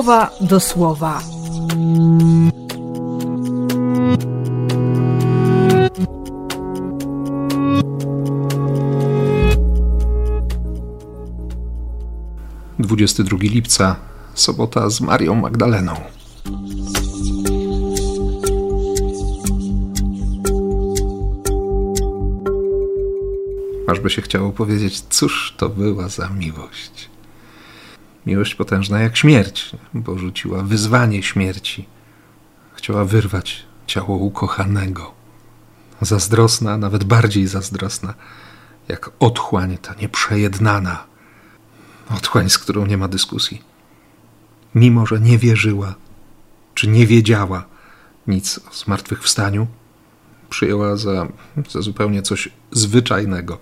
słowa 0.00 0.30
do 0.40 0.60
słowa. 0.60 1.22
Dwudziesty 12.78 13.24
drugi 13.24 13.48
lipca, 13.48 13.96
sobota 14.34 14.90
z 14.90 15.00
Marią 15.00 15.34
Magdaleną. 15.34 15.94
Aż 23.86 24.00
by 24.00 24.10
się 24.10 24.22
chciało 24.22 24.52
powiedzieć, 24.52 25.00
cóż 25.00 25.54
to 25.56 25.68
była 25.68 26.08
za 26.08 26.28
miłość. 26.28 27.10
Miłość 28.26 28.54
potężna 28.54 29.00
jak 29.00 29.16
śmierć, 29.16 29.70
bo 29.94 30.18
rzuciła 30.18 30.62
wyzwanie 30.62 31.22
śmierci. 31.22 31.86
Chciała 32.74 33.04
wyrwać 33.04 33.64
ciało 33.86 34.16
ukochanego. 34.16 35.14
Zazdrosna, 36.00 36.78
nawet 36.78 37.04
bardziej 37.04 37.46
zazdrosna, 37.46 38.14
jak 38.88 39.10
otchłań 39.18 39.78
ta 39.78 39.94
nieprzejednana. 39.94 41.04
Otchłań, 42.16 42.50
z 42.50 42.58
którą 42.58 42.86
nie 42.86 42.96
ma 42.96 43.08
dyskusji. 43.08 43.62
Mimo, 44.74 45.06
że 45.06 45.20
nie 45.20 45.38
wierzyła, 45.38 45.94
czy 46.74 46.88
nie 46.88 47.06
wiedziała 47.06 47.64
nic 48.26 48.60
o 48.70 48.74
zmartwychwstaniu, 48.74 49.66
przyjęła 50.50 50.96
za, 50.96 51.26
za 51.68 51.82
zupełnie 51.82 52.22
coś 52.22 52.48
zwyczajnego 52.72 53.58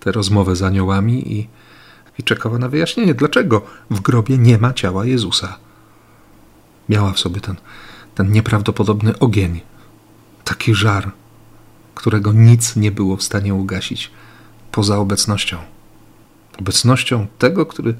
tę 0.00 0.12
rozmowę 0.12 0.56
z 0.56 0.62
aniołami 0.62 1.32
i, 1.32 1.48
i 2.20 2.22
czekała 2.22 2.58
na 2.58 2.68
wyjaśnienie, 2.68 3.14
dlaczego 3.14 3.62
w 3.90 4.00
grobie 4.00 4.38
nie 4.38 4.58
ma 4.58 4.72
ciała 4.72 5.06
Jezusa. 5.06 5.58
Miała 6.88 7.12
w 7.12 7.18
sobie 7.18 7.40
ten, 7.40 7.56
ten 8.14 8.32
nieprawdopodobny 8.32 9.18
ogień, 9.18 9.60
taki 10.44 10.74
żar, 10.74 11.10
którego 11.94 12.32
nic 12.32 12.76
nie 12.76 12.90
było 12.90 13.16
w 13.16 13.22
stanie 13.22 13.54
ugasić 13.54 14.10
poza 14.72 14.98
obecnością. 14.98 15.58
Obecnością 16.58 17.26
tego, 17.38 17.66
który 17.66 17.94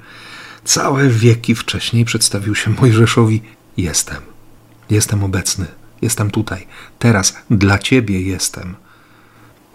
całe 0.65 1.09
wieki 1.09 1.55
wcześniej 1.55 2.05
przedstawił 2.05 2.55
się 2.55 2.71
Mojżeszowi: 2.71 3.43
Jestem, 3.77 4.23
jestem 4.91 5.25
obecny 5.25 5.67
Jestem 6.03 6.31
tutaj, 6.31 6.67
teraz, 6.99 7.34
dla 7.51 7.79
Ciebie 7.79 8.21
jestem. 8.21 8.75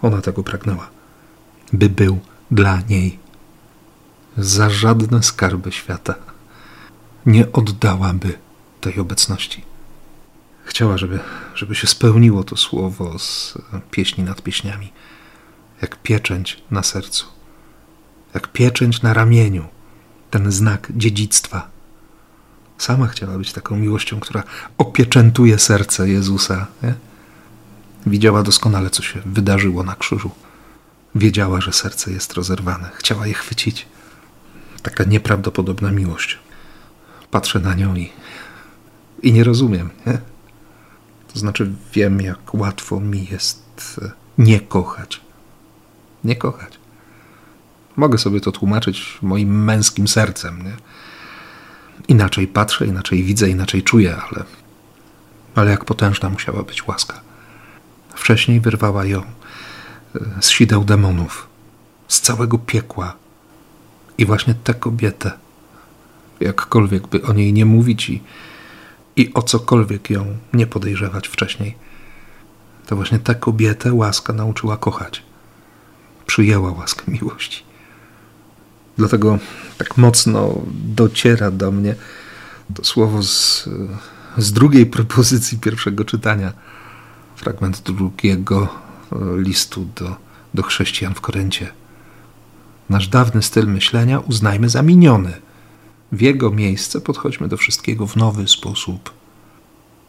Ona 0.02 0.20
tego 0.20 0.42
pragnęła, 0.42 0.90
by 1.72 1.88
był 1.88 2.18
dla 2.50 2.80
niej. 2.80 3.18
Za 4.38 4.70
żadne 4.70 5.22
skarby 5.22 5.72
świata 5.72 6.14
nie 7.26 7.52
oddałaby 7.52 8.38
tej 8.80 8.98
obecności. 8.98 9.64
Chciała, 10.64 10.98
żeby, 10.98 11.20
żeby 11.54 11.74
się 11.74 11.86
spełniło 11.86 12.44
to 12.44 12.56
słowo 12.56 13.18
z 13.18 13.58
pieśni 13.90 14.24
nad 14.24 14.42
pieśniami, 14.42 14.92
jak 15.82 16.02
pieczęć 16.02 16.62
na 16.70 16.82
sercu, 16.82 17.26
jak 18.34 18.48
pieczęć 18.52 19.02
na 19.02 19.14
ramieniu, 19.14 19.64
ten 20.30 20.52
znak 20.52 20.88
dziedzictwa 20.96 21.76
Sama 22.78 23.06
chciała 23.06 23.38
być 23.38 23.52
taką 23.52 23.76
miłością, 23.76 24.20
która 24.20 24.42
opieczętuje 24.78 25.58
serce 25.58 26.08
Jezusa. 26.08 26.66
Nie? 26.82 26.94
Widziała 28.06 28.42
doskonale, 28.42 28.90
co 28.90 29.02
się 29.02 29.20
wydarzyło 29.26 29.82
na 29.82 29.94
krzyżu. 29.94 30.30
Wiedziała, 31.14 31.60
że 31.60 31.72
serce 31.72 32.12
jest 32.12 32.32
rozerwane. 32.32 32.90
Chciała 32.94 33.26
je 33.26 33.34
chwycić. 33.34 33.86
Taka 34.86 35.04
nieprawdopodobna 35.04 35.90
miłość. 35.90 36.38
Patrzę 37.30 37.60
na 37.60 37.74
nią 37.74 37.94
i, 37.94 38.12
i 39.22 39.32
nie 39.32 39.44
rozumiem. 39.44 39.90
Nie? 40.06 40.18
To 41.32 41.38
znaczy, 41.38 41.72
wiem, 41.92 42.20
jak 42.20 42.54
łatwo 42.54 43.00
mi 43.00 43.26
jest 43.30 44.00
e, 44.02 44.10
nie 44.38 44.60
kochać. 44.60 45.20
Nie 46.24 46.36
kochać. 46.36 46.78
Mogę 47.96 48.18
sobie 48.18 48.40
to 48.40 48.52
tłumaczyć 48.52 49.18
moim 49.22 49.64
męskim 49.64 50.08
sercem. 50.08 50.62
Nie? 50.62 50.76
Inaczej 52.08 52.46
patrzę, 52.46 52.86
inaczej 52.86 53.24
widzę, 53.24 53.48
inaczej 53.48 53.82
czuję, 53.82 54.16
ale, 54.16 54.44
ale 55.54 55.70
jak 55.70 55.84
potężna 55.84 56.30
musiała 56.30 56.62
być 56.62 56.86
łaska. 56.86 57.20
Wcześniej 58.14 58.60
wyrwała 58.60 59.04
ją 59.04 59.22
e, 59.22 60.20
z 60.40 60.50
sideł 60.50 60.84
demonów, 60.84 61.48
z 62.08 62.20
całego 62.20 62.58
piekła. 62.58 63.25
I 64.18 64.26
właśnie 64.26 64.54
tę 64.54 64.74
kobietę, 64.74 65.32
jakkolwiek 66.40 67.06
by 67.06 67.22
o 67.22 67.32
niej 67.32 67.52
nie 67.52 67.66
mówić 67.66 68.10
i, 68.10 68.22
i 69.16 69.34
o 69.34 69.42
cokolwiek 69.42 70.10
ją 70.10 70.36
nie 70.52 70.66
podejrzewać 70.66 71.28
wcześniej, 71.28 71.74
to 72.86 72.96
właśnie 72.96 73.18
tę 73.18 73.34
kobietę 73.34 73.92
łaska 73.92 74.32
nauczyła 74.32 74.76
kochać. 74.76 75.22
Przyjęła 76.26 76.72
łaskę 76.72 77.02
miłości. 77.08 77.62
Dlatego 78.96 79.38
tak 79.78 79.96
mocno 79.96 80.54
dociera 80.74 81.50
do 81.50 81.72
mnie 81.72 81.94
to 82.74 82.84
słowo 82.84 83.22
z, 83.22 83.68
z 84.36 84.52
drugiej 84.52 84.86
propozycji 84.86 85.58
pierwszego 85.58 86.04
czytania, 86.04 86.52
fragment 87.36 87.80
drugiego 87.80 88.68
listu 89.36 89.88
do, 89.96 90.16
do 90.54 90.62
chrześcijan 90.62 91.14
w 91.14 91.20
Koryncie. 91.20 91.72
Nasz 92.88 93.08
dawny 93.08 93.42
styl 93.42 93.66
myślenia 93.66 94.18
uznajmy 94.18 94.68
za 94.68 94.82
miniony. 94.82 95.32
W 96.12 96.20
jego 96.20 96.50
miejsce 96.50 97.00
podchodźmy 97.00 97.48
do 97.48 97.56
wszystkiego 97.56 98.06
w 98.06 98.16
nowy 98.16 98.48
sposób. 98.48 99.10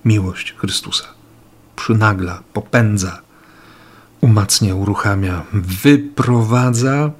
Miłość 0.05 0.55
Chrystusa 0.57 1.17
przynagla, 1.77 2.43
popędza, 2.53 3.21
umacnia, 4.21 4.75
uruchamia, 4.75 5.43
wyprowadza 5.53 7.11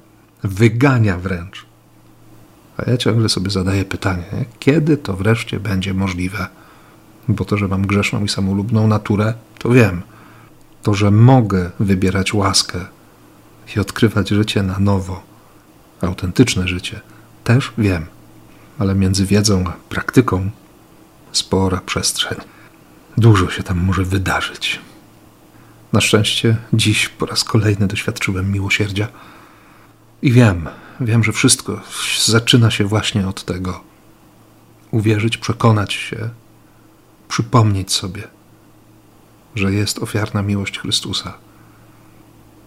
wygania 0.44 1.18
wręcz. 1.18 1.66
A 2.76 2.90
ja 2.90 2.96
ciągle 2.96 3.28
sobie 3.28 3.50
zadaję 3.50 3.84
pytanie, 3.84 4.44
kiedy 4.58 4.96
to 4.96 5.16
wreszcie 5.16 5.60
będzie 5.60 5.94
możliwe? 5.94 6.46
Bo 7.28 7.44
to, 7.44 7.56
że 7.56 7.68
mam 7.68 7.86
grzeszną 7.86 8.24
i 8.24 8.28
samolubną 8.28 8.88
naturę, 8.88 9.34
to 9.58 9.70
wiem. 9.70 10.02
To, 10.82 10.94
że 10.94 11.10
mogę 11.10 11.70
wybierać 11.80 12.34
łaskę 12.34 12.78
i 13.76 13.80
odkrywać 13.80 14.28
życie 14.28 14.62
na 14.62 14.78
nowo, 14.78 15.22
autentyczne 16.00 16.68
życie, 16.68 17.00
też 17.44 17.72
wiem. 17.78 18.06
Ale 18.78 18.94
między 18.94 19.26
wiedzą 19.26 19.64
a 19.66 19.72
praktyką 19.88 20.50
spora 21.32 21.80
przestrzeń. 21.86 22.38
Dużo 23.16 23.50
się 23.50 23.62
tam 23.62 23.78
może 23.78 24.04
wydarzyć. 24.04 24.80
Na 25.92 26.00
szczęście 26.00 26.56
dziś 26.72 27.08
po 27.08 27.26
raz 27.26 27.44
kolejny 27.44 27.86
doświadczyłem 27.86 28.52
miłosierdzia 28.52 29.08
i 30.22 30.32
wiem, 30.32 30.68
wiem, 31.00 31.24
że 31.24 31.32
wszystko 31.32 31.80
zaczyna 32.24 32.70
się 32.70 32.84
właśnie 32.84 33.28
od 33.28 33.44
tego. 33.44 33.80
Uwierzyć, 34.90 35.38
przekonać 35.38 35.92
się, 35.92 36.28
przypomnieć 37.28 37.92
sobie, 37.92 38.22
że 39.54 39.72
jest 39.72 39.98
ofiarna 39.98 40.42
miłość 40.42 40.78
Chrystusa, 40.78 41.34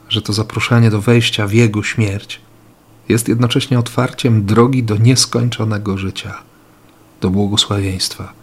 że 0.09 0.21
to 0.21 0.33
zaproszenie 0.33 0.89
do 0.89 1.01
wejścia 1.01 1.47
w 1.47 1.53
Jego 1.53 1.83
śmierć 1.83 2.41
jest 3.11 3.27
jednocześnie 3.27 3.79
otwarciem 3.79 4.45
drogi 4.45 4.83
do 4.83 4.97
nieskończonego 4.97 5.97
życia, 5.97 6.41
do 7.21 7.29
błogosławieństwa, 7.29 8.33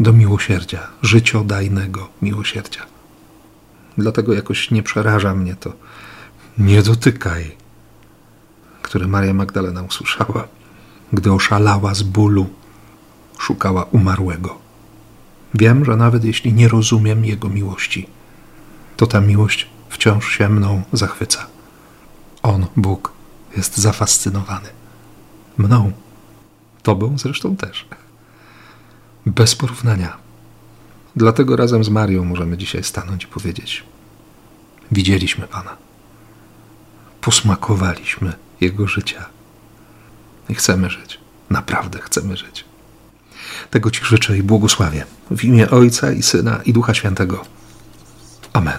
do 0.00 0.12
miłosierdzia, 0.12 0.88
życiodajnego 1.02 2.08
miłosierdzia. 2.22 2.80
Dlatego 3.98 4.32
jakoś 4.34 4.70
nie 4.70 4.82
przeraża 4.82 5.34
mnie 5.34 5.56
to. 5.56 5.72
Nie 6.58 6.82
dotykaj 6.82 7.62
które 8.92 9.06
Maria 9.06 9.34
Magdalena 9.34 9.82
usłyszała, 9.82 10.48
gdy 11.12 11.32
oszalała 11.32 11.94
z 11.94 12.02
bólu, 12.02 12.46
szukała 13.38 13.84
umarłego. 13.84 14.58
Wiem, 15.54 15.84
że 15.84 15.96
nawet 15.96 16.24
jeśli 16.24 16.52
nie 16.52 16.68
rozumiem 16.68 17.24
Jego 17.24 17.48
miłości, 17.48 18.06
to 18.96 19.06
ta 19.06 19.20
miłość 19.20 19.66
wciąż 19.88 20.28
się 20.38 20.48
mną 20.48 20.82
zachwyca. 20.92 21.46
On, 22.42 22.66
Bóg, 22.76 23.12
jest 23.56 23.76
zafascynowany. 23.76 24.68
Mną, 25.58 25.92
Tobą 26.82 27.18
zresztą 27.18 27.56
też. 27.56 27.86
Bez 29.26 29.54
porównania. 29.54 30.16
Dlatego 31.16 31.56
razem 31.56 31.84
z 31.84 31.88
Marią 31.88 32.24
możemy 32.24 32.58
dzisiaj 32.58 32.84
stanąć 32.84 33.24
i 33.24 33.26
powiedzieć: 33.26 33.84
Widzieliśmy 34.92 35.48
Pana, 35.48 35.76
posmakowaliśmy 37.20 38.32
jego 38.60 38.86
życia. 38.86 39.24
I 40.48 40.54
chcemy 40.54 40.90
żyć. 40.90 41.20
Naprawdę 41.50 41.98
chcemy 41.98 42.36
żyć. 42.36 42.64
Tego 43.70 43.90
Ci 43.90 44.04
życzę 44.04 44.38
i 44.38 44.42
błogosławię. 44.42 45.04
W 45.30 45.44
imię 45.44 45.70
Ojca 45.70 46.12
i 46.12 46.22
Syna 46.22 46.60
i 46.64 46.72
Ducha 46.72 46.94
Świętego. 46.94 47.44
Amen. 48.52 48.78